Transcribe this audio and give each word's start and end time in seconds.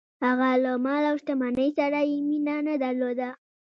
هغه 0.25 0.49
له 0.63 0.71
مال 0.85 1.03
او 1.11 1.15
شتمنۍ 1.21 1.69
سره 1.79 1.99
یې 2.09 2.17
مینه 2.27 2.55
نه 2.67 2.75
درلوده. 2.83 3.29